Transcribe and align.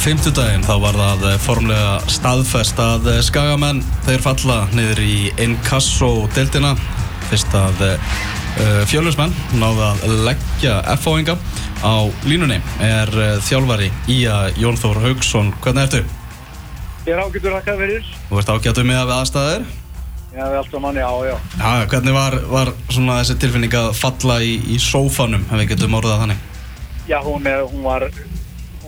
fymtudaginn 0.00 0.62
þá 0.64 0.74
var 0.80 0.96
það 0.96 1.24
formlega 1.44 1.96
staðfest 2.08 2.78
að 2.80 3.08
skagamenn 3.26 3.82
þeir 4.06 4.22
falla 4.24 4.56
niður 4.72 5.02
í 5.04 5.16
Inkasso-deltina 5.44 6.70
fyrst 7.28 7.52
að 7.58 7.82
uh, 7.84 8.78
fjölusmenn 8.88 9.34
náða 9.60 9.90
að 9.98 10.14
leggja 10.30 10.78
F-fáinga 10.94 11.36
á 11.84 12.08
línunni 12.24 12.56
er 12.84 13.12
þjálfari 13.44 13.90
Ía 14.08 14.38
Jónþór 14.56 15.02
Haugsson 15.04 15.52
hvernig 15.60 15.84
ertu? 15.84 16.02
Ég 17.04 17.12
er 17.14 17.20
ágættur 17.20 17.58
að 17.58 17.68
hvað 17.68 17.84
verir 17.84 18.10
Þú 18.30 18.40
ert 18.40 18.56
ágættur 18.56 18.88
með 18.88 19.02
að 19.02 19.08
við 19.10 19.16
aðstæðir? 19.18 19.70
Já, 20.30 20.42
við 20.46 20.58
alltaf 20.62 20.84
manni, 20.86 21.04
já, 21.04 21.12
já 21.28 21.36
Já, 21.60 21.86
hvernig 21.92 22.16
var, 22.16 22.40
var 22.48 22.74
svona 22.88 23.20
þessi 23.20 23.40
tilfinning 23.44 23.80
að 23.84 23.92
falla 24.00 24.40
í, 24.40 24.56
í 24.64 24.80
sófanum 24.80 25.44
ef 25.44 25.56
við 25.58 25.72
getum 25.74 26.00
orðað 26.00 26.24
þannig? 26.24 26.44
Já, 27.10 27.18
hún, 27.26 27.48
hún 27.72 27.82
var 27.84 28.08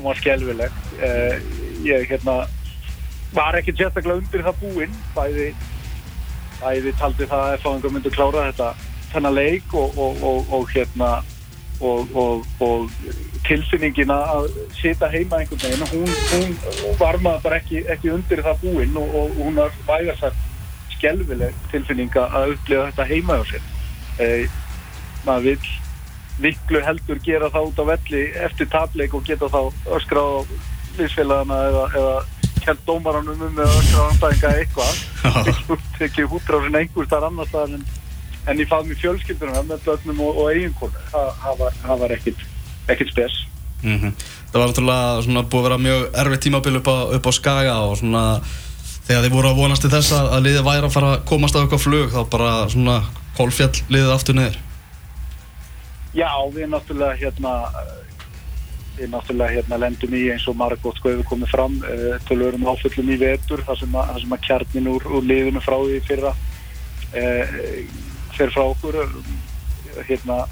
hún 0.02 0.10
var 0.10 0.18
skelvileg 0.18 0.80
uh, 0.98 1.36
ég 1.86 2.08
hérna 2.10 2.42
var 3.32 3.56
ekki 3.58 3.74
sérstaklega 3.76 4.18
undir 4.20 4.42
það 4.44 4.58
búinn. 4.62 4.96
Bæði, 5.14 5.52
bæði 6.60 6.94
taldi 7.00 7.28
það 7.30 7.44
að 7.52 7.62
fáingar 7.62 7.94
myndi 7.94 8.12
klára 8.12 8.48
þetta 8.50 8.72
þennan 9.12 9.36
leik 9.38 9.76
og, 9.76 9.98
og, 10.00 10.24
og, 10.26 10.52
og 10.58 10.72
hérna 10.72 11.12
og 11.82 12.90
tilfinningin 13.42 14.12
að 14.14 14.52
sita 14.76 15.08
heima 15.10 15.40
einhvern 15.40 15.62
veginn. 15.64 15.88
Hún, 15.90 16.56
hún 16.84 16.98
var 17.00 17.18
maður 17.24 17.46
bara 17.48 17.58
ekki, 17.58 17.82
ekki 17.90 18.12
undir 18.14 18.42
það 18.44 18.60
búinn 18.62 18.98
og 19.00 19.38
hún 19.38 19.58
var 19.58 19.74
vægarsagt 19.88 20.50
skelvileg 20.96 21.56
tilfinninga 21.72 22.28
að 22.30 22.54
upplifa 22.56 22.90
þetta 22.90 23.08
heima 23.10 23.40
á 23.40 23.42
sér. 23.50 23.70
Uh, 24.20 24.60
maður 25.26 25.48
vil 25.48 25.72
viklu 26.40 26.80
heldur 26.84 27.18
gera 27.24 27.50
það 27.52 27.68
út 27.70 27.82
á 27.82 27.84
velli 27.92 28.22
eftir 28.46 28.68
tableik 28.72 29.14
og 29.14 29.26
geta 29.26 29.50
þá 29.52 29.60
öskra 29.96 30.22
á 30.22 30.32
lífsfélagana 30.98 31.58
eða, 31.68 31.84
eða 32.00 32.14
kjent 32.62 32.84
dómaranum 32.86 33.44
um 33.48 33.58
eða 33.58 33.80
öskra 33.80 34.06
á 34.06 34.10
andæðinga 34.12 34.52
eitthvað. 34.62 35.02
Ekki 36.06 36.26
hútrásin 36.30 36.78
einhvers 36.78 37.10
þar 37.10 37.28
annar 37.28 37.50
staðar 37.50 37.76
en, 37.76 37.86
en 38.48 38.62
ég 38.62 38.70
fað 38.70 38.88
mér 38.88 39.00
fjölskyldunum 39.02 39.70
með 39.70 39.86
börnum 39.86 40.24
og, 40.26 40.42
og 40.42 40.50
eiginkonu 40.52 41.06
það, 41.12 41.94
var 42.04 42.16
ekkit, 42.16 42.44
ekkit 42.92 43.14
spes. 43.14 43.38
Mm 43.82 43.98
-hmm. 43.98 44.26
Það 44.52 44.60
var 44.60 44.68
náttúrulega 44.68 45.22
svona, 45.22 45.42
búið 45.42 45.60
að 45.60 45.68
vera 45.68 45.78
mjög 45.86 46.02
erfið 46.22 46.42
tímabil 46.46 46.76
upp 46.76 46.88
á, 46.88 46.96
upp 47.16 47.26
á 47.26 47.32
skaga 47.32 47.78
og 47.88 47.96
svona 47.98 48.24
þegar 49.06 49.24
þið 49.24 49.32
voru 49.34 49.48
að 49.48 49.56
vonast 49.58 49.82
til 49.82 49.90
þess 49.90 50.12
að 50.12 50.42
liðið 50.46 50.66
væri 50.66 50.86
að 50.86 50.92
fara 50.92 51.08
að 51.12 51.24
komast 51.24 51.56
á 51.56 51.60
eitthvað 51.62 51.84
flug 51.86 52.12
þá 52.12 52.22
bara 52.30 52.68
svona 52.68 53.02
kólfjall 53.36 53.74
liðið 53.88 54.14
aftur 54.14 54.38
niður 54.38 54.58
Já, 56.12 56.28
við 56.52 56.68
náttúrulega 56.68 57.16
hérna 57.16 57.52
við 58.98 59.08
náttúrulega 59.14 59.56
hérna 59.56 59.78
lendum 59.80 60.14
í 60.14 60.26
eins 60.34 60.44
og 60.50 60.58
margótt 60.60 60.98
sko 61.00 61.12
hefur 61.12 61.28
komið 61.30 61.52
fram 61.54 61.78
uh, 61.80 62.18
tölvurum 62.28 62.66
áföllum 62.68 63.12
í 63.14 63.16
vetur 63.20 63.62
þar 63.64 63.80
sem 63.80 63.96
að, 63.96 64.10
þar 64.10 64.24
sem 64.24 64.34
að 64.36 64.42
kjarnin 64.48 64.90
úr, 64.92 65.06
úr 65.08 65.24
liðinu 65.30 65.62
frá 65.64 65.78
því 65.80 66.02
fyrra 66.08 66.34
uh, 66.36 67.56
fer 68.36 68.52
frá 68.52 68.64
okkur 68.66 69.00
hérna 70.08 70.42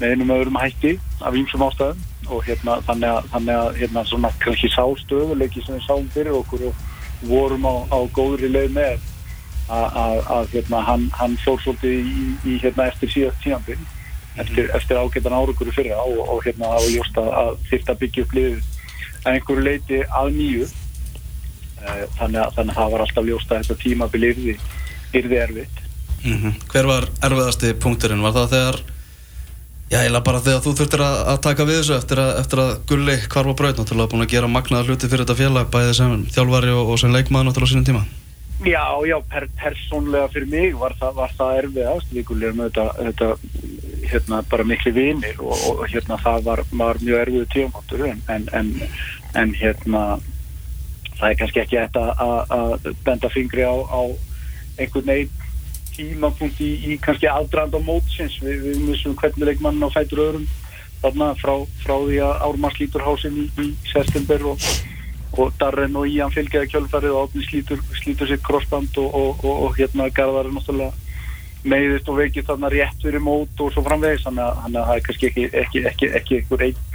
með 0.00 0.14
einum 0.14 0.34
öðrum 0.38 0.58
hætti 0.62 0.94
af 1.20 1.36
ímsum 1.36 1.66
ástæðum 1.68 2.00
og 2.30 2.42
hérna 2.46 2.80
þannig 2.88 3.12
að, 3.12 3.30
þannig 3.34 3.60
að 3.60 3.78
hérna 3.82 4.08
svona 4.08 4.32
kannski 4.40 4.72
sástöðuleiki 4.72 5.64
sem 5.64 5.76
við 5.76 5.86
sáum 5.86 6.10
fyrir 6.14 6.40
okkur 6.40 6.68
og 6.70 6.84
vorum 7.28 7.68
á, 7.68 7.74
á 7.92 7.98
góðri 8.16 8.48
leið 8.48 8.76
með 8.80 9.08
að 9.70 10.48
hérna 10.54 10.80
hann, 10.88 11.08
hann 11.14 11.36
fór 11.44 11.60
svolítið 11.62 11.98
í, 12.00 12.28
í 12.48 12.60
hérna 12.62 12.88
eftir 12.90 13.12
síðast 13.12 13.42
tíanbyrg 13.44 13.99
eftir, 14.36 14.70
eftir 14.76 15.00
ágættan 15.00 15.34
árugur 15.34 15.72
fyrir 15.74 15.96
á 15.96 16.04
og, 16.04 16.20
og 16.28 16.44
hérna 16.44 16.70
á 16.70 16.78
ljóst 16.86 17.18
að 17.18 17.56
þýrt 17.70 17.90
að 17.90 18.00
byggja 18.04 18.24
upp 18.24 18.36
liðið 18.36 18.62
að 19.24 19.34
einhverju 19.34 19.64
leiti 19.64 19.98
að 20.06 20.30
nýju 20.36 20.68
eh, 20.68 22.04
þannig 22.18 22.40
að, 22.44 22.54
þannig 22.56 22.70
að 22.70 22.78
það 22.78 22.94
var 22.94 23.04
alltaf 23.06 23.28
ljóst 23.28 23.50
að 23.50 23.60
þetta 23.64 23.82
tímabil 23.82 24.22
yrði, 24.30 24.56
yrði 25.12 25.42
erfitt 25.44 25.82
mm 26.22 26.38
-hmm. 26.38 26.56
Hver 26.72 26.86
var 26.86 27.10
erfiðasti 27.26 27.74
punkturinn? 27.74 28.22
Var 28.22 28.38
það 28.38 28.50
þegar 28.54 28.82
Já, 29.90 30.04
ég 30.06 30.12
laði 30.14 30.22
bara 30.22 30.40
þegar 30.40 30.60
þú 30.62 30.72
þurftir 30.78 31.00
að, 31.02 31.16
að 31.32 31.38
taka 31.42 31.64
við 31.66 31.78
þessu 31.80 31.94
eftir 31.96 32.18
að, 32.22 32.28
eftir 32.38 32.60
að 32.62 32.68
Gulli 32.86 33.14
kvarfa 33.26 33.54
braut 33.58 33.78
náttúrulega 33.80 34.10
búin 34.12 34.22
að 34.22 34.28
gera 34.30 34.46
magnaða 34.46 34.86
hluti 34.86 35.08
fyrir 35.10 35.24
þetta 35.24 35.40
félag 35.40 35.70
bæðið 35.74 35.94
sem 35.98 36.12
þjálfari 36.30 36.70
og, 36.70 36.92
og 36.92 37.00
sem 37.02 37.10
leikmaður 37.10 37.48
náttúrulega 37.48 37.72
sínum 37.72 37.88
tíma 37.88 38.04
Já, 38.60 38.84
já, 39.08 39.16
per, 39.32 39.48
persónlega 39.56 40.28
fyrir 40.30 40.46
mig 40.52 40.76
var 40.78 40.94
það, 41.00 41.14
var 41.16 41.32
það 41.34 41.72
við 42.12 42.24
Gulli 42.28 42.46
erum 42.46 42.62
þetta, 42.68 42.86
þetta 43.00 43.32
hérna 44.10 44.42
bara 44.50 44.66
miklu 44.66 44.92
vinir 44.96 45.38
og, 45.40 45.56
og 45.70 45.84
hérna 45.88 46.18
það 46.20 46.44
var, 46.48 46.64
var 46.72 47.00
mjög 47.02 47.22
erfiðu 47.24 47.50
tíumhóttur 47.54 48.06
en, 48.08 48.22
en, 48.52 48.72
en 49.34 49.54
hérna 49.54 50.02
það 51.20 51.28
er 51.28 51.38
kannski 51.42 51.62
ekki 51.64 51.80
að 51.84 52.90
benda 53.04 53.30
fingri 53.32 53.66
á, 53.66 53.76
á 53.76 54.02
einhvern 54.80 55.12
veginn 55.12 55.48
tímapunkt 56.00 56.60
í, 56.64 56.70
í 56.86 56.96
kannski 57.02 57.28
aðdrand 57.28 57.74
á 57.76 57.80
mótsins. 57.84 58.38
Við, 58.44 58.62
við 58.64 58.82
missum 58.86 59.16
hvernig 59.18 59.50
leikmann 59.50 59.82
á 59.84 59.88
fætur 59.92 60.24
öðrum 60.24 60.46
þarna 61.00 61.32
frá, 61.40 61.54
frá 61.82 61.94
því 61.96 62.20
að 62.24 62.46
Ármann 62.46 62.74
slítur 62.76 63.04
hásin 63.04 63.38
í, 63.42 63.46
í 63.60 63.68
Sestember 63.88 64.44
og, 64.52 64.64
og 65.40 65.52
Darren 65.60 65.96
og 65.96 66.08
Ían 66.08 66.32
fylgjaði 66.34 66.72
kjölfarið 66.74 67.16
og 67.16 67.28
Átni 67.28 67.44
slítur, 67.46 67.80
slítur 68.02 68.28
sér 68.28 68.42
crossband 68.44 68.98
og, 69.00 69.44
og 69.44 69.78
hérna 69.78 70.10
Garðar 70.12 70.50
er 70.50 70.56
náttúrulega 70.56 70.92
meiðist 71.64 72.08
og 72.08 72.16
veikist 72.20 72.48
þarna 72.48 72.70
rétt 72.72 73.02
fyrir 73.02 73.22
mót 73.24 73.60
og 73.60 73.72
svo 73.74 73.84
framvegis 73.84 74.24
þannig 74.24 74.46
að 74.46 74.78
það 74.78 74.94
er 74.94 75.04
kannski 75.06 75.28
ekki, 75.28 75.44
ekki, 75.62 75.84
ekki, 75.90 76.10
ekki 76.20 76.40
einhver 76.40 76.64
einn 76.68 76.88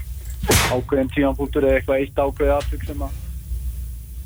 ákveðin 0.73 1.13
tímanpunktur 1.13 1.67
eða 1.67 1.79
eitthvað 1.79 2.01
eitt 2.01 2.19
ákveði 2.19 2.53
aðtök 2.55 2.85
sem 2.89 3.05
að 3.05 3.21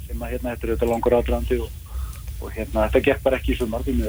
sem 0.08 0.24
að 0.24 0.34
hérna 0.34 0.56
þetta 0.56 0.86
er 0.86 0.92
langur 0.92 1.16
aðdraðandi 1.20 1.62
og, 1.64 1.96
og 2.40 2.52
hérna 2.56 2.88
þetta 2.88 3.04
gekk 3.10 3.24
bara 3.26 3.40
ekki 3.40 3.54
í 3.54 3.60
sumar 3.60 3.84
mm 3.86 4.00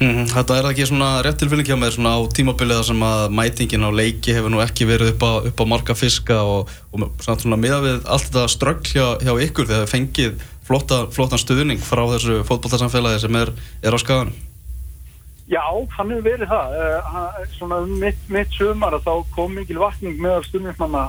-hmm. 0.00 0.26
Þetta 0.30 0.58
er 0.58 0.70
ekki 0.70 0.86
svona 0.86 1.10
rétt 1.22 1.38
tilfylgja 1.38 1.74
hjá 1.74 1.80
mér 1.82 1.92
svona 1.92 2.14
á 2.14 2.20
tímabiliða 2.36 2.84
sem 2.84 3.02
að 3.02 3.28
mætingin 3.30 3.86
á 3.86 3.90
leiki 3.90 4.34
hefur 4.34 4.50
nú 4.50 4.62
ekki 4.62 4.86
verið 4.86 5.14
upp 5.14 5.22
á, 5.22 5.32
upp 5.48 5.60
á 5.60 5.64
marga 5.66 5.94
fiska 5.94 6.42
og, 6.42 6.70
og 6.92 7.10
svona 7.18 7.56
miða 7.56 7.80
við 7.82 8.06
allt 8.06 8.30
þetta 8.30 8.48
ströggl 8.48 8.90
hjá, 8.94 9.06
hjá 9.22 9.32
ykkur 9.46 9.66
þegar 9.66 9.86
þið 9.86 9.94
fengið 9.94 10.32
flotta, 10.64 11.06
flottan 11.10 11.38
stuðning 11.38 11.78
frá 11.78 12.02
þessu 12.14 12.42
fótballtarsamfélagi 12.48 13.20
sem 13.20 13.36
er, 13.36 13.52
er 13.82 13.94
á 13.94 13.98
skaganum 13.98 14.53
Já, 15.44 15.60
hann 15.92 16.08
hefur 16.08 16.24
verið 16.24 16.48
það. 16.48 16.74
Uh, 17.04 17.40
svona 17.52 17.82
um 17.84 17.90
mitt, 18.00 18.20
mitt 18.32 18.54
sömar 18.56 18.94
að 18.96 19.04
þá 19.04 19.32
kom 19.34 19.52
mikil 19.52 19.76
vakning 19.82 20.16
með 20.24 20.46
stundnismanna 20.46 21.02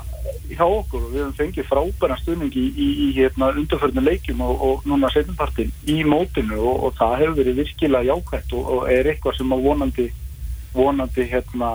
hjá 0.49 0.65
okkur 0.65 1.05
og 1.05 1.13
við 1.13 1.21
hefum 1.21 1.37
fengið 1.37 1.69
frábæra 1.69 2.17
stundning 2.19 2.57
í, 2.59 2.65
í, 2.75 2.87
í 3.05 3.07
hérna, 3.15 3.53
undarförnum 3.55 4.03
leikum 4.03 4.43
og, 4.43 4.65
og 4.67 4.83
núna 4.91 5.07
setjumpartin 5.13 5.71
í 5.87 6.01
mótinu 6.03 6.59
og, 6.59 6.83
og 6.83 6.99
það 6.99 7.15
hefur 7.21 7.39
verið 7.39 7.61
virkilega 7.61 8.11
jákvæmt 8.11 8.57
og, 8.59 8.69
og 8.75 8.91
er 8.91 9.11
eitthvað 9.13 9.39
sem 9.39 9.55
að 9.55 9.65
vonandi, 9.69 10.09
vonandi 10.75 11.27
hérna, 11.31 11.71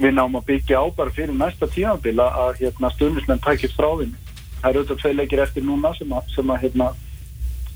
við 0.00 0.16
náum 0.16 0.40
að 0.40 0.48
byggja 0.54 0.80
á 0.80 0.86
bara 0.96 1.12
fyrir 1.12 1.36
næsta 1.36 1.68
tímanbíl 1.76 2.16
að 2.24 2.62
hérna, 2.62 2.94
stundnismenn 2.96 3.44
tækist 3.44 3.76
frá 3.76 3.90
þinn. 4.00 4.16
Það 4.62 4.70
eru 4.70 4.80
auðvitað 4.80 5.04
tvei 5.04 5.16
leikir 5.20 5.44
eftir 5.44 5.68
núna 5.68 5.92
sem 6.00 6.16
að, 6.16 6.32
sem 6.32 6.56
að 6.56 6.62
hérna, 6.64 6.92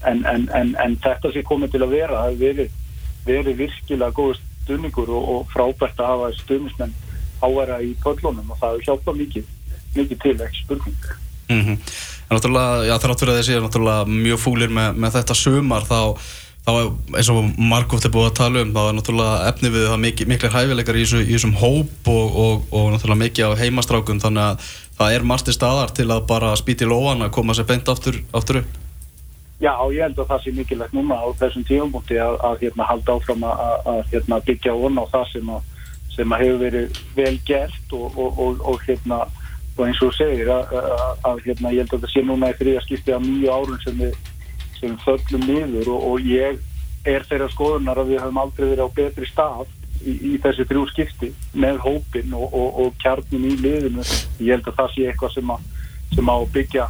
en, 0.08 0.24
en, 0.24 0.48
en, 0.56 0.76
en 0.80 1.00
þetta 1.04 1.36
sé 1.36 1.44
komið 1.44 1.76
til 1.76 1.84
að 1.84 1.98
vera, 1.98 2.22
það 2.24 2.30
hefur 2.30 2.46
verið 2.48 2.78
verið 3.26 3.64
virkilega 3.64 4.16
góð 4.16 4.38
stuðningur 4.64 5.10
og, 5.10 5.30
og 5.34 5.48
frábært 5.52 6.00
að 6.00 6.12
hafa 6.12 6.30
stuðnismenn 6.40 6.94
áværa 7.40 7.80
í 7.84 7.94
köllunum 8.02 8.52
og 8.52 8.60
það 8.60 8.76
hefur 8.76 8.86
hjálpað 8.88 9.20
mikið, 9.22 9.48
mikið 9.96 10.22
til 10.24 10.36
ekki 10.36 10.64
spurning 10.64 11.08
mm 11.50 11.62
-hmm. 11.64 11.78
Náttúrulega, 12.30 12.84
já 12.86 12.94
þrátt 13.02 13.20
fyrir 13.20 13.32
að 13.32 13.38
þessi 13.40 13.54
er 13.56 13.62
náttúrulega 13.64 14.04
mjög 14.06 14.38
fúlir 14.38 14.70
með, 14.70 14.94
með 14.94 15.14
þetta 15.16 15.34
sumar 15.34 15.82
þá, 15.82 16.00
þá 16.66 16.72
eins 17.16 17.30
og 17.32 17.58
Markovt 17.58 18.04
er 18.04 18.12
búið 18.14 18.28
að 18.30 18.38
tala 18.38 18.62
um 18.62 18.74
þá 18.74 18.82
er 18.88 18.94
náttúrulega 18.98 19.48
efni 19.48 19.72
við 19.74 19.88
það 19.88 19.98
mikil, 20.04 20.26
miklir 20.26 20.54
hæfileikar 20.54 20.96
í, 20.96 21.02
í 21.02 21.32
þessum 21.34 21.56
hóp 21.58 22.12
og, 22.12 22.36
og, 22.44 22.62
og 22.70 22.92
náttúrulega 22.92 23.22
mikið 23.24 23.46
á 23.50 23.60
heimastrákum 23.62 24.20
þannig 24.22 24.42
að 24.42 24.70
það 24.98 25.14
er 25.14 25.22
marsti 25.22 25.52
staðar 25.52 25.90
til 25.90 26.10
að 26.10 26.26
bara 26.26 26.54
spýti 26.56 26.86
lóan 26.86 27.22
að 27.22 27.34
koma 27.34 27.54
sér 27.54 27.66
beint 27.66 27.88
aftur, 27.88 28.22
aftur 28.32 28.62
upp 28.62 28.79
Já, 29.60 29.74
ég 29.92 30.00
held 30.00 30.16
að 30.16 30.30
það 30.30 30.38
sé 30.42 30.52
mikilvægt 30.56 30.94
núna 30.96 31.18
á 31.20 31.26
þessum 31.36 31.64
tífumpunkti 31.68 32.16
að, 32.16 32.38
að 32.48 32.62
hérna, 32.62 32.84
halda 32.88 33.16
áfram 33.18 33.42
að, 33.44 33.58
að 33.92 33.98
hérna, 34.14 34.38
byggja 34.46 34.72
vona 34.72 35.02
á 35.04 35.12
það 35.12 35.24
sem, 35.34 35.50
að, 35.52 35.66
sem 36.14 36.34
hefur 36.40 36.60
verið 36.62 37.00
vel 37.18 37.34
gert 37.50 37.92
og, 37.98 38.16
og, 38.16 38.38
og, 38.40 38.62
og 38.72 38.86
hérna, 38.86 39.18
eins 39.84 40.00
og 40.04 40.14
segir 40.16 40.48
að 40.48 41.42
hérna, 41.44 41.72
ég 41.74 41.84
held 41.84 41.92
að 41.92 42.06
það 42.06 42.14
sé 42.14 42.22
núna 42.24 42.48
í 42.52 42.56
þrija 42.56 42.84
skipti 42.86 43.12
af 43.12 43.20
nýju 43.24 43.50
árun 43.52 43.82
sem 43.84 44.00
við, 44.00 44.16
sem 44.78 44.94
við 44.94 45.04
föllum 45.04 45.44
niður 45.50 45.90
og 45.98 46.24
ég 46.30 46.64
er 47.08 47.26
þeirra 47.28 47.48
skoðunar 47.52 48.00
að 48.00 48.14
við 48.14 48.22
höfum 48.24 48.40
aldrei 48.40 48.64
verið 48.64 48.84
á 48.84 48.96
betri 48.96 49.28
stað 49.28 49.68
í, 50.00 50.14
í 50.16 50.32
þessi 50.40 50.66
þrjú 50.72 50.86
skipti 50.94 51.30
með 51.52 51.82
hópin 51.84 52.32
og 52.36 52.96
kjarnin 53.00 53.44
í 53.52 53.52
liðinu. 53.60 54.04
Ég 54.40 54.56
held 54.56 54.72
að 54.72 54.80
það 54.80 54.96
sé 54.96 55.06
eitthvað 55.10 55.36
sem 56.16 56.32
að 56.32 56.48
byggja 56.56 56.88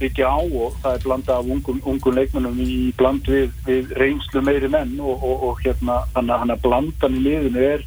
byggja 0.00 0.28
á 0.28 0.38
og 0.38 0.74
það 0.82 0.94
er 0.94 1.04
blanda 1.04 1.36
af 1.36 1.50
ungum, 1.54 1.82
ungum 1.84 2.16
leikmennum 2.16 2.58
í 2.60 2.92
bland 2.98 3.28
við, 3.30 3.52
við 3.66 3.92
reynslu 3.96 4.42
meiri 4.44 4.68
menn 4.72 4.96
og, 5.00 5.22
og, 5.24 5.44
og 5.50 5.62
hérna 5.64 6.02
hann 6.14 6.52
að 6.52 6.64
blandan 6.64 7.16
í 7.16 7.22
liðinu 7.24 7.62
er, 7.64 7.86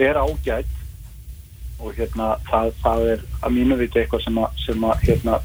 er 0.00 0.20
ágætt 0.20 0.78
og 1.82 1.96
hérna 1.98 2.36
það, 2.48 2.70
það 2.84 3.08
er 3.14 3.26
að 3.42 3.56
mínu 3.58 3.80
viti 3.80 4.00
eitthvað 4.00 4.24
sem 4.24 4.38
að, 4.38 4.62
sem 4.64 4.86
að 4.86 5.04
hérna 5.08 5.40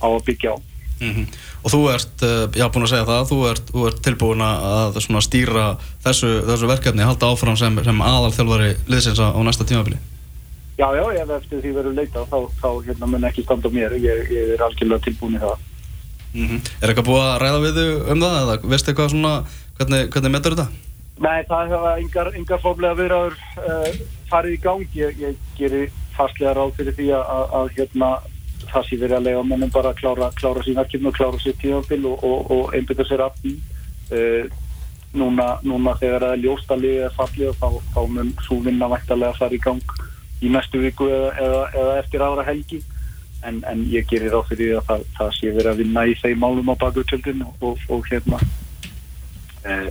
á 0.00 0.08
að 0.10 0.26
byggja 0.28 0.56
á 0.56 0.58
Mm 1.00 1.14
-hmm. 1.14 1.26
Og 1.62 1.70
þú 1.72 1.80
ert, 1.94 2.20
já 2.56 2.68
búin 2.68 2.84
að 2.84 2.92
segja 2.92 3.04
það, 3.08 3.28
þú 3.30 3.38
ert, 3.50 3.66
þú 3.72 3.86
ert 3.88 4.02
tilbúin 4.04 4.40
að 4.44 5.20
stýra 5.24 5.76
þessu, 6.04 6.44
þessu 6.44 6.66
verkefni, 6.68 7.02
halda 7.02 7.26
áfram 7.26 7.56
sem, 7.56 7.84
sem 7.84 8.00
aðalþjálfari 8.00 8.76
liðsins 8.86 9.20
á 9.20 9.40
næsta 9.40 9.64
tímafili? 9.64 9.96
Já, 10.80 10.86
já, 10.96 11.02
ef 11.20 11.32
eftir 11.36 11.58
því 11.60 11.70
verður 11.76 11.96
leita 11.98 12.22
þá, 12.30 12.38
þá 12.56 12.68
hérna, 12.86 13.08
mun 13.12 13.26
ekki 13.28 13.42
standa 13.44 13.68
mér, 13.72 13.98
ég, 14.00 14.30
ég 14.32 14.52
er 14.54 14.62
algjörlega 14.64 15.04
tilbúin 15.04 15.36
í 15.36 15.40
það. 15.42 15.66
Mm 16.32 16.46
-hmm. 16.46 16.60
Er 16.80 16.88
eitthvað 16.88 17.08
búið 17.10 17.24
að 17.26 17.40
ræða 17.42 17.58
við 17.64 17.80
þau 17.80 18.12
um 18.14 18.22
það 18.24 18.36
eða 18.40 18.54
veistu 18.72 18.90
eitthvað 18.90 19.10
svona, 19.12 19.32
hvernig, 19.76 20.08
hvernig 20.14 20.32
metur 20.32 20.56
þetta? 20.56 20.68
Nei, 21.20 21.38
það 21.50 21.72
hefa 21.74 21.92
yngar, 22.00 22.30
yngar 22.40 22.62
fóflega 22.64 22.96
viðraður 22.96 23.36
uh, 23.60 23.98
farið 24.30 24.56
í 24.56 24.60
gang, 24.64 24.86
ég, 24.96 25.18
ég 25.20 25.34
gerir 25.58 25.90
fastlega 26.16 26.54
ráð 26.56 26.72
fyrir 26.78 26.96
því 26.96 27.08
að, 27.12 27.24
að, 27.36 27.44
að 27.58 27.72
hérna 27.76 28.10
það 28.70 28.86
sé 28.88 28.96
verið 28.96 29.16
að 29.18 29.26
lega 29.26 29.42
mennum 29.50 29.74
bara 29.74 29.92
að 29.92 30.00
klára, 30.00 30.30
klára 30.40 30.64
sín 30.64 30.80
verkefni 30.80 31.10
og 31.10 31.18
klára 31.18 31.42
sér 31.42 31.58
tíðanfil 31.60 32.06
og, 32.08 32.24
og, 32.24 32.50
og 32.56 32.74
einbita 32.78 33.04
sér 33.04 33.26
af 33.26 33.36
því 33.42 33.52
uh, 34.16 34.48
núna, 35.12 35.58
núna 35.66 35.92
þegar 36.00 36.24
það 36.24 36.36
er 36.38 36.44
ljóstalið 36.46 36.96
eða 37.02 37.16
fallið 37.18 37.60
þá, 37.60 37.68
þá 37.92 38.00
mun 38.14 38.32
svo 38.46 38.60
vinna 38.64 38.88
vægtalega 38.88 39.34
að 39.34 39.42
fara 39.42 39.58
í 39.58 39.64
gang 39.66 40.00
í 40.40 40.50
næstu 40.52 40.80
viku 40.82 41.08
eða, 41.10 41.30
eða, 41.44 41.62
eða 41.82 41.98
eftir 42.00 42.24
aðra 42.26 42.46
helgi. 42.48 42.80
En, 43.46 43.62
en 43.64 43.86
ég 43.88 44.08
gerir 44.08 44.34
á 44.36 44.40
fyrir 44.44 44.74
að 44.76 44.88
það, 44.88 45.04
það 45.16 45.30
sé 45.38 45.52
verið 45.54 45.70
að 45.70 45.78
vinna 45.80 46.02
í 46.04 46.16
þeim 46.20 46.42
málum 46.42 46.72
á 46.72 46.74
bakutöldin 46.80 47.46
og, 47.46 47.78
og 47.88 48.10
hérna 48.10 48.40
uh, 49.64 49.88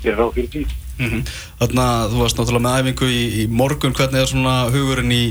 gerir 0.00 0.22
á 0.24 0.28
fyrir 0.32 0.48
því. 0.54 0.64
Mm 0.94 1.10
-hmm. 1.10 1.34
Þannig 1.58 1.84
að 1.84 2.08
þú 2.14 2.22
varst 2.22 2.38
náttúrulega 2.38 2.64
með 2.68 2.78
æfingu 2.80 3.10
í, 3.10 3.22
í 3.42 3.44
morgun, 3.50 3.96
hvernig 3.98 4.22
er 4.22 4.30
svona 4.30 4.56
hugurinn 4.72 5.12
í 5.12 5.24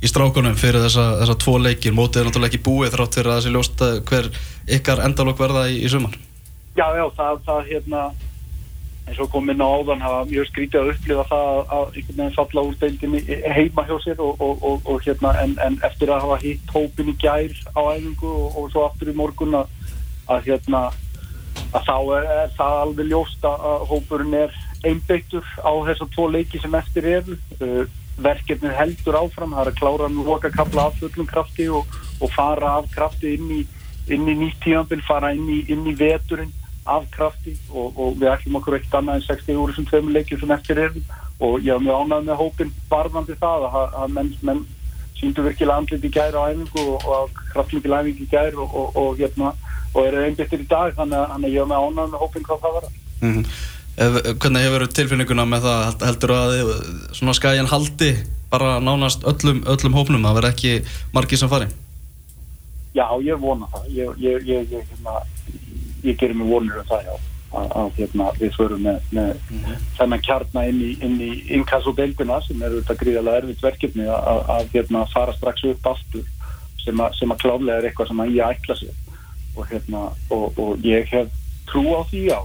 í 0.00 0.08
strákunum 0.08 0.56
fyrir 0.56 0.80
þessa, 0.86 1.06
þessa 1.20 1.36
tvo 1.42 1.58
leikir? 1.60 1.94
Mótið 1.96 2.22
er 2.22 2.28
náttúrulega 2.28 2.54
ekki 2.54 2.64
búið 2.64 2.94
þrátt 2.94 3.18
fyrir 3.18 3.30
að 3.30 3.38
þessi 3.40 3.54
ljósta 3.54 3.90
hver 4.08 4.30
ykkar 4.78 5.04
endalokk 5.04 5.42
verða 5.42 5.66
í, 5.68 5.80
í 5.84 5.92
suman 5.92 6.16
Já, 6.78 6.86
já, 6.96 7.04
það, 7.16 7.40
það 7.44 7.60
hérna 7.68 8.02
eins 9.08 9.18
og 9.22 9.30
kom 9.32 9.50
inn 9.50 9.62
á 9.62 9.68
áðan 9.68 10.02
hafa 10.04 10.24
mjög 10.30 10.48
skrítið 10.50 10.80
að 10.80 10.90
upplifa 10.94 11.26
það 11.30 11.60
að 11.76 11.84
einhvern 11.96 12.18
veginn 12.20 12.36
falla 12.36 12.64
úr 12.68 12.76
deildinni 12.80 13.20
heima 13.56 13.84
hjá 13.88 13.94
sér 14.04 14.22
og, 14.22 14.42
og, 14.46 14.64
og, 14.70 14.90
og 14.92 15.04
hérna 15.06 15.34
en, 15.42 15.54
en 15.66 15.78
eftir 15.86 16.12
að 16.12 16.26
hafa 16.26 16.40
hitt 16.44 16.74
hópin 16.74 17.12
í 17.12 17.16
gær 17.20 17.54
á 17.74 17.80
æfingu 17.96 18.32
og 18.50 18.68
svo 18.72 18.84
aftur 18.86 19.10
í 19.10 19.16
morgun 19.16 19.56
að, 19.62 19.72
að 20.30 20.50
hérna 20.50 20.82
að 21.70 21.86
þá 21.86 21.96
er, 22.18 22.28
er 22.42 22.52
það 22.58 22.82
alveg 22.84 23.10
ljóst 23.10 23.46
að 23.46 23.86
hópurinn 23.90 24.36
er 24.44 24.60
einbeittur 24.86 25.46
á 25.60 25.72
þessar 25.88 26.12
tvo 26.14 26.28
leiki 26.30 26.60
sem 26.60 26.76
eftir 26.78 27.08
eru. 27.18 27.36
Uh, 27.60 27.82
verkefnið 28.20 28.74
heldur 28.76 29.16
áfram, 29.16 29.54
það 29.56 29.62
er 29.62 29.70
að 29.70 29.78
klára 29.78 30.08
nú 30.12 30.24
loka 30.26 30.50
kapla 30.52 30.88
af 30.90 30.98
fullum 31.00 31.28
krafti 31.28 31.70
og, 31.72 32.00
og 32.20 32.32
fara 32.34 32.74
af 32.80 32.90
krafti 32.92 33.32
inn 33.38 33.52
í, 33.54 33.60
í 34.12 34.18
nýtt 34.20 34.58
tíanbíl, 34.64 35.00
fara 35.06 35.32
inn 35.36 35.46
í, 35.48 35.62
í 35.64 35.94
veturinn 35.96 36.52
af 36.96 37.06
krafti 37.14 37.56
og, 37.70 37.96
og 37.96 38.18
við 38.20 38.32
ætlum 38.32 38.58
okkur 38.60 38.76
ekkert 38.78 38.98
annað 39.00 39.20
en 39.20 39.26
60 39.28 39.62
úr 39.62 39.72
þessum 39.72 39.88
tveimur 39.90 40.16
leikjum 40.16 40.42
sem 40.42 40.54
eftir 40.56 40.82
erum 40.84 41.10
og 41.40 41.64
ég 41.64 41.72
haf 41.72 41.82
mjög 41.84 42.04
ánægð 42.04 42.28
með 42.28 42.40
hópin 42.42 42.72
barðandi 42.90 43.36
það 43.40 43.66
að, 43.70 43.98
að 44.02 44.14
menn, 44.16 44.30
menn 44.46 44.62
síndu 45.20 45.44
virkilega 45.44 45.80
andlit 45.80 46.06
í 46.06 46.12
gæri 46.12 46.36
á 46.36 46.48
æfingu 46.50 46.86
og, 46.94 47.08
og 47.14 47.42
kraftmikið 47.52 47.98
æfingu 47.98 48.24
í 48.24 48.30
gæri 48.30 48.56
og 48.60 49.20
hérna 49.20 49.52
og 49.94 50.06
eru 50.06 50.24
einbittir 50.24 50.62
í 50.62 50.70
dag 50.70 50.94
þannig 50.96 51.34
að 51.36 51.50
ég 51.50 51.60
haf 51.60 51.70
mjög 51.70 51.86
ánægð 51.90 52.14
með 52.14 52.24
hópin 52.24 52.48
hvað 52.48 52.64
það 52.64 52.76
var. 52.78 52.90
Mm 53.20 53.34
-hmm. 53.34 53.46
Hvernig 54.40 54.62
hefur 54.64 54.86
tilfinninguna 54.96 55.44
með 55.44 55.66
það? 55.66 56.04
Heldur 56.08 56.32
að 56.32 56.52
svona 57.12 57.34
skæjan 57.36 57.68
haldi 57.68 58.14
bara 58.50 58.78
nánast 58.80 59.26
öllum, 59.28 59.60
öllum 59.68 59.96
hópnum? 59.98 60.24
Að 60.24 60.38
vera 60.38 60.52
ekki 60.54 60.84
margi 61.12 61.36
sem 61.36 61.50
fari? 61.50 61.66
Já, 62.94 63.04
ég 63.22 63.36
vona 63.38 63.68
það. 63.72 63.90
Ég, 63.94 64.14
ég, 64.18 64.46
ég, 64.48 64.72
hérna, 64.72 65.18
ég 66.02 66.16
gerir 66.18 66.34
mig 66.34 66.48
vonur 66.48 66.80
um 66.82 66.88
það 66.88 67.06
já 67.08 67.14
að, 67.50 67.70
að 67.80 67.90
hérna, 67.98 68.26
við 68.38 68.52
förum 68.56 68.82
með, 68.86 68.98
með 69.10 69.30
mm 69.34 69.62
-hmm. 69.64 69.86
þennan 69.98 70.24
kjarna 70.26 70.66
inn 70.70 70.82
í, 70.86 70.90
í 71.26 71.30
inkassodeildina 71.56 72.40
sem 72.46 72.62
er 72.62 72.76
þetta 72.78 72.98
gríðarlega 73.02 73.42
erfitt 73.42 73.64
verkefni 73.64 74.06
að, 74.06 74.42
að 74.56 74.68
hérna, 74.74 75.06
fara 75.14 75.34
strax 75.34 75.64
upp 75.72 75.90
aftur 75.94 76.26
sem 76.84 77.00
að, 77.00 77.18
sem 77.18 77.32
að 77.32 77.40
klálega 77.42 77.78
er 77.78 77.88
eitthvað 77.88 78.08
sem 78.12 78.20
að 78.20 78.34
ég 78.36 78.54
ætla 78.54 78.76
sér 78.78 78.94
og, 79.56 79.66
hérna, 79.66 80.04
og, 80.30 80.58
og 80.58 80.86
ég 80.86 81.10
hef 81.10 81.28
trú 81.70 81.84
á 81.94 82.00
því 82.10 82.22
á 82.30 82.40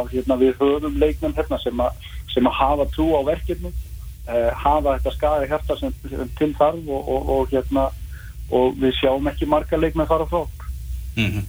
að 0.00 0.12
hérna, 0.12 0.36
við 0.40 0.54
höfum 0.60 1.00
leiknum 1.00 1.34
hérna, 1.36 1.58
sem, 1.62 1.82
sem 2.34 2.46
að 2.46 2.58
hafa 2.60 2.86
trú 2.92 3.10
á 3.16 3.20
verkefni 3.24 3.72
uh, 4.28 4.50
hafa 4.60 4.98
þetta 4.98 5.14
skæði 5.16 5.50
hérta 5.52 5.78
sem, 5.80 5.96
sem 6.08 6.30
til 6.38 6.52
þarf 6.60 6.88
og, 6.88 7.08
og, 7.08 7.28
og, 7.36 7.52
hérna, 7.52 7.88
og 8.52 8.76
við 8.80 8.96
sjáum 9.00 9.28
ekki 9.32 9.48
marga 9.48 9.80
leiknum 9.80 10.04
að 10.04 10.12
fara 10.12 10.28
frá 10.28 10.44
mm 11.16 11.28
-hmm. 11.30 11.44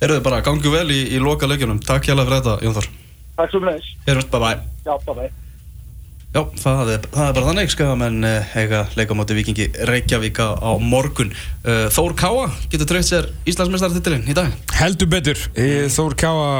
Eru 0.00 0.16
þið 0.16 0.24
bara 0.24 0.40
gangið 0.44 0.78
vel 0.78 0.88
í, 0.94 1.02
í 1.12 1.20
loka 1.20 1.50
leikjunum 1.50 1.82
Takk 1.84 2.08
hjá 2.08 2.14
það 2.16 2.24
fyrir 2.24 2.40
þetta 2.40 2.56
Jón 2.64 2.78
Þór 2.78 2.90
Takk 3.36 3.54
svo 3.54 3.62
mjög 3.66 3.92
Bye 4.08 4.40
bye 4.40 4.56
Já, 4.86 4.96
bye 5.04 5.14
bye 5.14 5.30
Já, 6.30 6.44
það 6.62 6.90
er, 6.92 7.06
það 7.10 7.24
er 7.24 7.32
bara 7.34 7.46
þannig 7.48 7.70
sko, 7.72 7.86
menn 7.98 8.22
eiga 8.22 8.84
leikamóti 8.94 9.34
vikingi 9.34 9.64
Reykjavíka 9.88 10.44
á 10.62 10.78
morgun. 10.78 11.32
Uh, 11.64 11.88
Þór 11.90 12.12
Káa 12.14 12.44
getur 12.70 12.86
treyft 12.86 13.08
sér 13.08 13.26
Íslandsmeistartittilinn 13.50 14.28
í 14.30 14.36
dag. 14.38 14.54
Heldur 14.78 15.10
betur. 15.10 15.40
Mm. 15.56 15.90
Þór 15.90 16.14
Káa, 16.22 16.52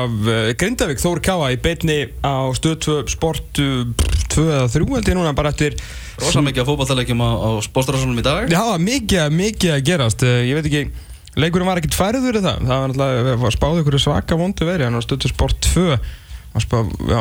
Grindavík 0.58 0.98
Þór 0.98 1.22
Káa 1.22 1.52
í 1.54 1.60
beitni 1.62 2.00
á 2.18 2.50
stöð 2.58 3.06
sport 3.14 3.46
2 3.54 4.42
eða 4.42 4.66
3 4.74 4.90
held 4.90 5.12
ég 5.12 5.18
núna 5.20 5.36
bara 5.38 5.54
eftir... 5.54 5.78
Rosa 6.18 6.42
mikið 6.42 6.64
að 6.64 6.72
fókbaltalegjum 6.72 7.22
á, 7.22 7.30
á 7.30 7.50
sportrásunum 7.62 8.18
í 8.18 8.26
dag. 8.26 8.50
Já, 8.50 8.74
mikið, 8.74 9.30
mikið 9.38 9.76
að 9.76 9.86
gerast. 9.86 10.26
Ég 10.26 10.58
veit 10.58 10.66
ekki, 10.66 10.82
leikurinn 11.38 11.70
var 11.70 11.80
ekkert 11.80 11.98
færður 11.98 12.40
í 12.40 12.44
það. 12.44 12.66
Það 12.66 12.74
var 12.74 12.92
náttúrulega 12.94 13.54
spáð 13.54 13.80
ykkur 13.84 14.00
svaka 14.02 14.38
vondu 14.40 14.68
verið, 14.68 14.88
hann 14.88 14.98
var 14.98 15.06
stöð 15.06 15.30
sport 15.30 15.70
2. 15.70 15.98
Spáð, 16.60 16.94
já, 17.06 17.20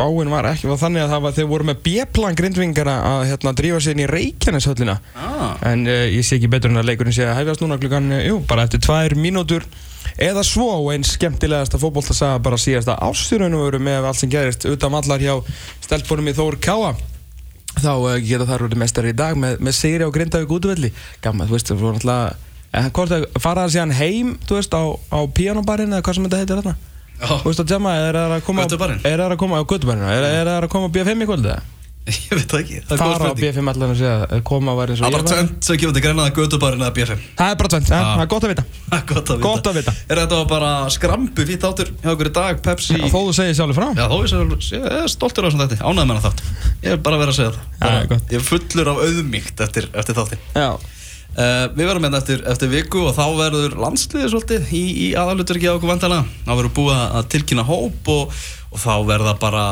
spáin 0.00 0.32
var 0.32 0.48
ekki, 0.48 0.68
var 0.70 0.80
þannig 0.80 1.04
að 1.04 1.12
það 1.12 1.22
var, 1.24 1.34
þeir 1.36 1.48
voru 1.50 1.66
með 1.68 1.80
B-plan 1.84 2.36
grindvingara 2.38 2.94
að 3.04 3.26
hérna 3.28 3.52
drífa 3.56 3.80
sér 3.84 3.96
inn 3.96 4.04
í 4.06 4.08
Reykjaneshöllina 4.08 4.96
ah. 5.18 5.58
en 5.68 5.84
uh, 5.84 6.06
ég 6.08 6.24
sé 6.24 6.38
ekki 6.38 6.48
betur 6.52 6.72
en 6.72 6.80
að 6.80 6.88
leikurinn 6.88 7.16
sé 7.16 7.26
að 7.28 7.36
hæfjast 7.40 7.64
núna 7.64 7.78
klukkan, 7.80 8.08
uh, 8.14 8.22
jú, 8.24 8.40
bara 8.48 8.64
eftir 8.64 8.80
tvær 8.86 9.16
mínútur 9.20 9.66
eða 10.20 10.44
svo 10.46 10.70
einn 10.94 11.04
skemmtilegasta 11.04 11.80
fókbóltasaga 11.82 12.40
bara 12.44 12.60
síðasta 12.60 12.96
ástyrunum 13.04 13.66
veru 13.66 13.82
með 13.84 14.08
allt 14.08 14.22
sem 14.22 14.32
gerist 14.32 14.64
utan 14.70 14.96
allar 14.96 15.20
hjá 15.20 15.34
steltbónum 15.84 16.32
í 16.32 16.36
Þór 16.38 16.60
Káa 16.64 16.94
þá 17.76 17.92
uh, 17.92 18.14
geta 18.24 18.48
það 18.48 18.62
rútið 18.64 18.84
mestar 18.86 19.10
í 19.10 19.16
dag 19.16 19.36
með, 19.36 19.60
með 19.60 19.76
Sigri 19.76 20.08
á 20.08 20.14
Grindavík 20.14 20.56
útvelli 20.56 20.94
gammal, 21.20 21.50
þú 21.50 21.58
veist, 21.58 21.74
það 21.74 21.84
voru 21.84 21.98
náttúrulega 21.98 22.38
faraði 23.42 23.74
síðan 23.74 23.96
heim, 23.98 24.36
þú 24.46 24.60
veist, 24.60 24.76
á, 24.78 24.82
á 25.10 25.18
pianobarinn 25.34 25.90
eða 25.96 26.06
hvað 26.06 26.18
sem 26.18 26.28
þetta 26.28 26.40
heitir 26.44 26.62
þarna? 26.62 26.76
Þú 27.20 27.50
veist 27.50 27.60
að 27.60 27.74
djama, 27.74 27.96
er 28.00 28.16
það 28.16 28.36
að 28.36 28.46
koma 28.46 28.64
Er 28.64 29.20
það 29.20 29.26
að 29.34 29.36
koma 29.42 29.60
á 29.60 29.64
Götubarinn? 29.68 30.06
Er 30.08 30.48
það 30.48 30.56
að 30.56 30.72
koma 30.72 30.88
á 30.88 30.94
B5 30.94 31.20
í 31.20 31.28
kvöldu? 31.28 31.58
Ég 32.10 32.30
veit 32.32 32.48
það 32.48 32.60
ekki. 32.62 32.78
Fara 32.88 33.28
á 33.28 33.36
B5 33.36 33.68
allan 33.70 33.90
að 33.92 33.98
segja 34.00 34.38
Koma 34.48 34.72
að 34.72 34.78
vera 34.80 34.94
eins 34.94 35.02
og 35.02 35.10
ég 35.10 35.12
var 35.14 35.20
Það 35.20 35.20
er 35.20 35.26
bara 35.26 35.34
tvent 35.36 35.66
sem 35.66 35.80
kemur 35.82 35.96
til 35.96 36.02
greina 36.06 36.24
að 36.24 36.38
Götubarinn 36.38 36.84
eða 36.86 36.94
B5 36.96 37.26
Það 37.36 37.52
er 37.52 37.58
bara 37.60 37.72
tvent, 37.74 37.90
það 37.90 38.22
er 38.24 38.30
gott 38.32 38.46
að 38.46 38.52
vita. 38.54 38.64
Gott 39.44 39.68
að 39.70 39.76
vita. 39.80 39.94
Er 40.08 40.20
þetta 40.22 40.38
bara 40.50 40.70
skrampu 40.94 41.46
fýtt 41.50 41.66
áttur 41.68 41.92
hjá 42.00 42.12
okkur 42.14 42.30
í 42.30 42.32
dag, 42.40 42.62
Pepsi? 42.64 42.96
Þó 43.04 43.18
þú 43.18 43.34
segir 43.36 43.58
sjálfur 43.60 43.78
frá. 43.78 43.90
Já, 44.00 44.06
þó 44.08 44.16
ég 44.24 44.88
er 44.96 45.12
stoltur 45.12 45.44
á 45.44 45.46
þessum 45.50 45.62
þætti. 45.66 45.80
Ánæði 45.84 46.08
með 46.08 46.22
það 46.22 46.26
þátt. 46.30 46.72
Ég 46.80 46.96
er 46.96 47.04
bara 47.04 47.20
að 47.20 47.26
vera 47.26 47.36
að 47.36 47.38
segja 47.42 47.52
það. 47.52 48.16
Ég 48.32 48.40
er 48.40 48.48
fullur 48.48 48.92
af 48.94 49.04
auðmíkt 49.04 49.64
eftir 49.68 49.92
þátti 49.92 50.40
Uh, 51.30 51.68
við 51.76 51.86
verðum 51.86 52.04
hérna 52.08 52.18
eftir, 52.18 52.40
eftir 52.50 52.70
viku 52.72 53.04
og 53.06 53.12
þá 53.14 53.26
verður 53.38 53.76
landsliðið 53.78 54.32
svolítið 54.32 54.72
í, 54.74 54.80
í 54.98 55.10
aðaluturki 55.14 55.68
á 55.70 55.76
okkur 55.76 55.92
vandala 55.92 56.24
þá 56.26 56.50
verður 56.50 56.72
búið 56.74 56.96
að 57.04 57.28
tilkynna 57.30 57.64
hóp 57.68 58.10
og, 58.10 58.34
og 58.74 58.82
þá 58.82 58.90
verða 59.06 59.34
bara 59.38 59.62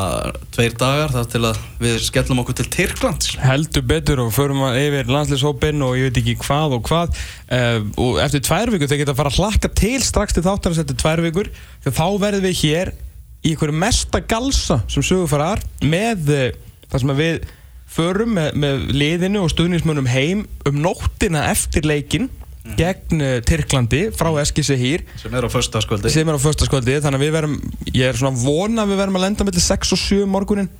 tveir 0.54 0.76
dagar 0.78 1.10
þar 1.16 1.26
til 1.32 1.42
að 1.48 1.58
við 1.82 1.98
skellum 2.06 2.44
okkur 2.44 2.58
til 2.60 2.68
Tyrklands. 2.76 3.32
Heldur 3.42 3.84
betur 3.90 4.22
og 4.22 4.30
förum 4.36 4.62
að 4.68 4.78
yfir 4.84 5.10
landsliðshópin 5.10 5.82
og 5.82 5.98
ég 5.98 6.06
veit 6.08 6.22
ekki 6.22 6.36
hvað 6.46 6.78
og 6.78 6.86
hvað. 6.92 7.20
Uh, 7.50 7.82
og 8.06 8.22
eftir 8.22 8.46
tvær 8.46 8.74
vikur 8.76 8.94
þeir 8.94 9.02
geta 9.02 9.16
að 9.16 9.20
fara 9.24 9.34
að 9.34 9.42
hlakka 9.42 9.74
til 9.82 9.98
strax 10.06 10.38
til 10.38 10.46
þáttarins 10.46 10.82
eftir 10.84 11.02
tvær 11.02 11.26
vikur 11.26 11.50
þá 11.88 12.06
verðum 12.22 12.46
við 12.46 12.58
hér 12.62 12.94
í 13.42 13.56
einhverju 13.56 13.82
mesta 13.82 14.22
galsa 14.22 14.84
sem 14.86 15.02
sögur 15.02 15.26
farar 15.34 15.66
með 15.82 16.34
uh, 16.38 16.50
það 16.86 17.02
sem 17.02 17.18
við 17.18 17.48
förum 17.92 18.34
með, 18.38 18.58
með 18.64 18.84
liðinu 18.94 19.44
og 19.44 19.52
stuðnismönnum 19.54 20.10
heim 20.10 20.44
um 20.68 20.82
nóttina 20.84 21.46
eftir 21.52 21.88
leikin 21.88 22.28
mm. 22.28 22.74
gegn 22.78 23.22
uh, 23.24 23.36
Tyrklandi 23.48 24.08
frá 24.16 24.32
Eskisehýr 24.42 25.06
sem 25.20 25.34
er 25.34 25.46
á 25.46 25.50
förstaskvöldi 25.52 26.12
sem 26.12 26.28
er 26.28 26.36
á 26.36 26.40
förstaskvöldi 26.42 27.00
þannig 27.04 27.20
að 27.22 27.26
við 27.26 27.32
verum 27.38 27.56
ég 27.94 28.04
er 28.10 28.20
svona 28.20 28.38
vona 28.42 28.84
að 28.84 28.92
við 28.92 29.02
verum 29.04 29.18
að 29.20 29.26
lenda 29.26 29.48
mellir 29.48 29.66
6 29.68 29.96
og 29.96 30.04
7 30.04 30.28
morgunin 30.28 30.70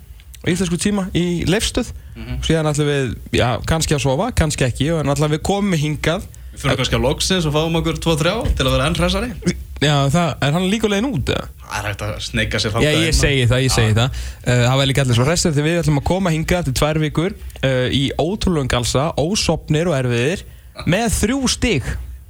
í 0.47 0.55
íslensku 0.55 0.79
tíma 0.81 1.09
í 1.17 1.45
leifstöð 1.49 1.91
mm 1.91 2.25
-hmm. 2.25 2.39
og 2.39 2.47
síðan 2.47 2.71
ætlum 2.71 2.89
við, 2.89 3.15
já, 3.33 3.49
kannski 3.67 3.95
að 3.95 4.05
sofa 4.05 4.31
kannski 4.33 4.65
ekki, 4.65 4.91
og 4.93 5.07
ætlum 5.07 5.35
við 5.35 5.43
komum 5.43 5.75
hingað. 5.79 6.29
Við 6.53 6.61
fyrir 6.63 6.79
kannski 6.79 6.99
á 6.99 7.03
loksins 7.03 7.47
og 7.47 7.55
fáum 7.55 7.79
okkur 7.81 7.99
2-3 7.99 8.55
til 8.55 8.67
að 8.67 8.73
vera 8.75 8.87
enn 8.87 8.99
hressari 8.99 9.31
Já, 9.79 9.95
það, 10.11 10.31
er 10.43 10.57
hann 10.57 10.67
líka 10.73 10.91
legin 10.91 11.07
út, 11.13 11.31
eða? 11.31 11.49
Það 11.69 11.79
er 11.79 11.89
hægt 11.89 12.03
að 12.07 12.15
sneika 12.25 12.61
sér 12.63 12.73
þátt 12.75 12.85
Já, 12.87 12.91
ég 12.99 13.15
segi 13.15 13.47
það, 13.51 13.63
ég 13.63 13.75
segi 13.75 13.95
það. 13.99 14.19
Uh, 14.43 14.63
Það 14.65 14.77
var 14.81 14.89
líka 14.91 15.05
allir 15.05 15.19
svo 15.19 15.27
hressir 15.29 15.55
þegar 15.55 15.69
við 15.69 15.81
ætlum 15.83 16.01
að 16.01 16.07
koma 16.09 16.33
hinga 16.35 16.59
eftir 16.63 16.77
tvær 16.81 17.01
vikur 17.05 17.37
uh, 17.37 17.87
í 17.95 18.05
ótrúlega 18.19 18.73
galsa, 18.75 19.09
ósopnir 19.21 19.91
og 19.93 19.99
erfiðir 20.01 20.45
með 20.89 21.09
þrjú 21.21 21.41
stík 21.53 21.89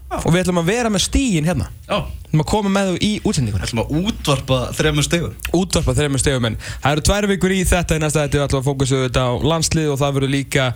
og 0.08 0.30
við 0.32 0.40
ætlum 0.42 0.62
að 0.62 0.70
vera 0.70 0.92
með 0.92 1.04
stíin 1.04 1.48
hérna. 1.48 1.68
Við 1.88 2.28
ætlum 2.28 2.42
að 2.42 2.48
koma 2.48 2.72
með 2.72 2.90
þú 2.90 2.98
í 3.04 3.10
útsendingunni. 3.28 3.66
Ætlum 3.68 3.82
að 3.82 3.92
útvarpa 3.98 4.58
þremur 4.76 5.06
stegum 5.06 5.36
útvarpa 5.58 5.94
þeirra 5.96 6.20
stegum 6.20 6.48
en 6.48 6.56
það 6.64 6.90
eru 6.94 7.04
tvær 7.08 7.28
vikur 7.32 7.54
í 7.54 7.60
þetta. 7.68 7.98
Í 7.98 8.02
næsta 8.02 8.24
þetta 8.24 8.38
við 8.38 8.44
ætlum 8.46 8.62
að 8.62 8.68
fókusu 8.68 9.00
þetta 9.04 9.24
á 9.28 9.32
landslið 9.52 9.92
og 9.92 10.00
það 10.00 10.18
verður 10.18 10.34
líka 10.34 10.66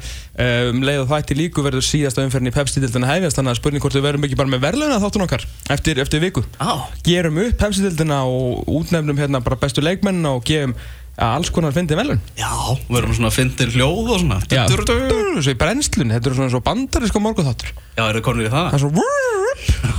um 0.73 0.83
leið 0.87 1.03
og 1.03 1.11
þætti 1.12 1.39
líku 1.39 1.67
verður 1.67 1.87
síðasta 1.89 2.25
umferðin 2.27 2.53
í 2.53 2.55
Pepsi-dildina 2.57 3.11
hefjast. 3.12 3.39
Þannig 3.39 3.55
að 3.55 3.61
spurning 3.61 3.85
hvort 3.85 3.99
við 3.99 4.07
verðum 4.09 4.29
ekki 4.29 4.41
bara 4.41 4.53
með 4.53 4.65
verðluna 4.67 5.03
þáttun 5.03 5.27
okkar 5.27 5.47
eftir, 5.77 6.03
eftir 6.05 6.25
viku. 6.25 6.45
Já, 6.57 6.73
gerum 7.07 7.41
upp 7.45 7.61
Pepsi-dildina 7.61 8.25
og 8.29 8.69
útnefnum 8.81 9.21
hérna 9.21 9.45
bara 9.45 9.61
bestu 9.61 9.85
leikmennina 9.85 10.37
og 10.37 10.45
gefum 10.49 10.77
ja, 11.19 11.28
alls 11.37 11.50
konar 11.52 11.73
fyndið 11.76 11.99
velun 12.02 12.21
já, 12.38 12.50
við 12.88 12.99
erum 13.02 13.14
svona 13.16 13.31
að 13.31 13.37
finna 13.37 13.69
hljóð 13.76 14.11
og 14.14 14.21
svona. 14.23 14.38
Já, 14.49 14.66
Du- 14.69 14.76
du- 14.76 14.85
du- 14.85 15.35
du. 15.37 15.42
svo 15.42 15.52
í 15.52 15.59
brennslun, 15.59 16.11
þetta 16.14 16.26
eru 16.31 16.35
svona 16.38 16.50
svo 16.50 16.61
bandarisko 16.64 17.21
morgunþáttur. 17.21 17.73
Já, 17.97 18.09
eru 18.09 18.21
konur 18.25 18.47
í 18.47 18.50
það? 18.52 18.71
það 18.73 18.75
er 18.75 18.78
svo 18.78 18.90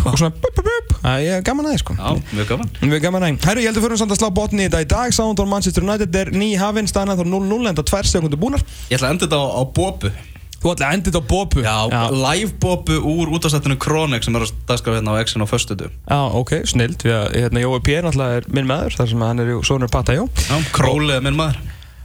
og 0.03 0.17
svona 0.19 0.33
bup, 0.33 0.55
bup, 0.55 0.65
bup. 0.65 0.95
Það 1.03 1.25
er 1.29 1.41
gaman 1.45 1.65
aðeins 1.69 1.83
sko. 1.83 1.93
Já, 1.95 2.09
mjög 2.33 2.47
gaman. 2.49 2.69
Erum 2.81 2.99
gaman 3.01 3.21
aðeins 3.27 3.45
Herru, 3.45 3.61
ég 3.61 3.69
heldur 3.71 3.83
fyrir 3.85 4.01
að 4.03 4.17
slá 4.19 4.29
botni 4.33 4.65
í 4.65 4.69
þetta 4.69 4.81
í 4.83 4.87
dag 4.87 5.13
Soundon 5.13 5.49
Manchester 5.49 5.83
United 5.83 6.15
er 6.15 6.31
ný 6.31 6.57
hafinn 6.57 6.87
staðan 6.89 7.17
þá 7.19 7.23
0-0 7.27 7.67
en 7.69 7.75
það 7.75 7.83
er 7.83 7.89
tvær 7.91 8.09
sekundur 8.09 8.39
búnar. 8.41 8.63
Ég 8.89 8.97
ætla 8.97 9.09
að 9.09 9.15
enda 9.15 9.27
þetta 9.27 9.39
á, 9.39 9.45
á 9.53 9.61
Bobu 9.73 10.11
Þú 10.63 10.71
ætla 10.71 10.87
að 10.87 10.93
enda 10.95 11.11
þetta 11.11 11.19
á 11.19 11.27
Bobu. 11.27 11.63
Já, 11.65 11.75
live 12.15 12.53
Bobu 12.63 12.95
úr 13.03 13.31
útastættinu 13.35 13.75
Kronex 13.83 14.25
sem 14.29 14.35
er 14.39 14.45
að 14.45 14.53
dagskraf 14.69 14.95
hérna 14.95 15.11
á 15.11 15.19
X-in 15.25 15.43
á 15.43 15.47
föstudu 15.51 15.89
Já, 15.91 16.19
ok, 16.39 16.53
snild 16.71 17.03
Já, 17.03 17.17
hérna, 17.35 17.59
Jói 17.65 17.81
P. 17.83 17.97
náttúrulega 17.99 18.39
er 18.39 18.47
minn 18.55 18.69
maður 18.69 18.95
þar 18.95 19.11
sem 19.11 19.25
hann 19.27 19.43
er 19.43 19.51
jú 19.51 19.59
sonur 19.67 19.91
Pata 19.91 20.15
Jó 20.15 20.23
Já, 20.47 20.55
Króli 20.71 21.17
er 21.17 21.21
minn 21.25 21.35
maður. 21.35 21.59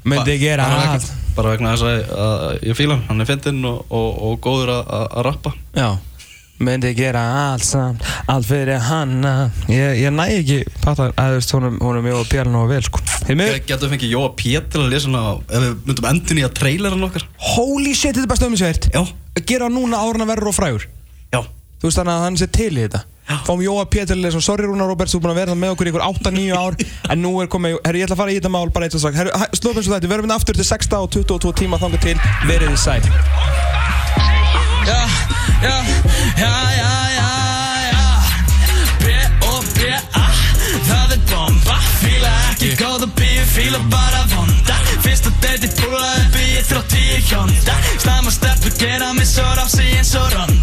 Myndi 0.09 0.35
Ba- 0.35 0.43
gera 0.43 0.67
vegna- 0.75 1.15
Bara 1.39 1.51
vegna 1.55 1.73
þess 1.77 1.87
að, 1.87 2.13
að 2.27 2.63
ég 2.67 2.77
fíla 2.79 2.95
hann, 2.99 3.07
hann 3.13 3.21
er 3.23 3.31
fyndinn 3.31 3.65
og, 3.71 3.81
og, 3.95 4.23
og 4.27 4.39
góður 4.43 4.75
að, 4.75 4.93
að, 4.99 5.25
rappa. 5.29 5.55
Já 5.79 5.89
Myndi 6.59 6.91
gera 6.99 7.21
allt 7.53 7.63
samt 7.63 8.03
Allt 8.27 8.49
fyrir 8.49 8.81
hanna 8.89 9.53
Ég, 9.71 10.01
ég 10.03 10.11
næ 10.11 10.25
ekki 10.41 10.57
Pata 10.83 11.13
að 11.15 11.37
þú 11.37 11.37
veist 11.39 11.55
honum, 11.55 11.77
honum 11.87 12.09
Jói 12.11 12.25
P. 12.33 12.41
nú 12.51 12.65
vel 12.67 12.83
sko 12.83 12.99
Getur 13.29 13.89
við 13.89 13.93
fengið 13.95 14.13
Jóa 14.15 14.29
Pér 14.39 14.63
til 14.73 14.81
að 14.81 14.89
lesa 14.95 15.09
hana 15.11 15.21
á- 15.21 15.41
ef 15.53 15.61
við 15.65 15.75
myndum 15.91 16.07
endun 16.09 16.39
í 16.41 16.45
að 16.47 16.55
traileran 16.57 17.05
okkar? 17.09 17.27
Holy 17.55 17.93
shit, 17.95 18.15
þetta 18.17 18.25
er 18.25 18.31
bara 18.33 18.41
stöðum 18.41 18.57
svært 18.61 18.89
Já, 18.95 19.03
Gera 19.47 19.69
núna 19.69 20.01
áruna 20.01 20.27
verður 20.27 20.49
og 20.53 20.57
frægur. 20.57 20.87
Já, 21.33 21.43
Þú 21.79 21.87
veist 21.87 21.99
þannig 22.01 22.15
að 22.17 22.25
hann 22.25 22.37
sé 22.41 22.47
til 22.51 22.73
í 22.73 22.83
þetta. 22.89 23.03
Fáum 23.45 23.61
Jóa 23.61 23.85
Péturlega 23.93 24.33
svo 24.33 24.41
sorry 24.41 24.65
Rúnar 24.65 24.89
Roberts 24.89 25.13
Þú 25.13 25.19
er 25.19 25.23
búin 25.27 25.33
að 25.35 25.41
vera 25.43 25.53
það 25.53 25.59
með 25.61 25.73
okkur 25.75 25.87
í 25.87 25.91
ykkur 25.93 26.05
8-9 26.09 26.57
ár 26.57 26.77
En 27.13 27.21
nú 27.21 27.33
er 27.43 27.51
komið 27.53 27.77
Herru 27.85 27.99
ég 28.01 28.07
ætla 28.09 28.17
að 28.17 28.23
fara 28.23 28.33
í 28.33 28.39
þetta 28.41 28.53
mál 28.55 28.71
bara 28.73 28.89
eitt 28.89 28.97
og 28.97 29.03
sagt. 29.05 29.19
Herru 29.21 29.31
slóðum 29.53 29.77
eins 29.83 29.91
og 29.91 29.93
þetta 29.99 30.09
Við 30.09 30.15
verðum 30.15 30.33
aftur 30.33 30.57
til 30.57 30.65
6 30.65 30.89
og 30.97 31.11
22 31.13 31.53
tíma 31.61 31.77
Þangar 31.83 32.01
til. 32.01 32.17
Verið 32.49 32.73
þið 32.73 32.81
sæl. 32.81 33.05
Ja, 34.89 35.01
ja, 35.61 35.77
ja, 36.41 36.53
ja, 36.73 36.93
viele 43.59 43.79
Parabanda 43.91 44.77
Finnst 45.03 45.27
að 45.27 45.39
þetta 45.43 45.69
er 45.69 45.75
búla 45.81 46.11
upp 46.23 46.39
í 46.39 46.49
þrótt 46.69 46.97
í 46.99 47.07
hjónda 47.29 47.77
Slæma 47.99 48.35
startu 48.35 48.73
gera 48.79 49.13
mig 49.17 49.29
svo 49.31 49.47
rási 49.59 49.91
eins 49.99 50.15
og 50.19 50.31
ronda 50.35 50.58